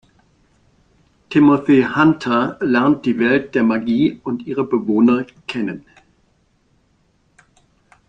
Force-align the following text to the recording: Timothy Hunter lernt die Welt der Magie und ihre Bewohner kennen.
Timothy 1.29 1.83
Hunter 1.83 2.57
lernt 2.61 3.05
die 3.05 3.19
Welt 3.19 3.53
der 3.53 3.61
Magie 3.61 4.19
und 4.23 4.47
ihre 4.47 4.63
Bewohner 4.63 5.27
kennen. 5.45 5.85